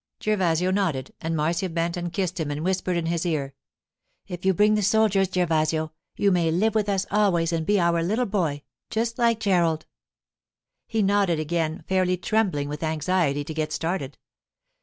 [0.19, 3.53] _'Gervasio nodded, and Marcia bent and kissed him and whispered in his ear,
[4.27, 8.01] 'If you bring the soldiers, Gervasio, you may live with us always and be our
[8.01, 9.85] little boy, just like Gerald.'
[10.87, 14.17] He nodded again, fairly trembling with anxiety to get started.